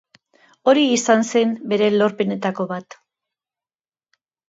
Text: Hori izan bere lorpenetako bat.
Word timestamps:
Hori 0.73 0.85
izan 0.93 1.27
bere 1.75 1.91
lorpenetako 1.99 2.69
bat. 2.75 3.01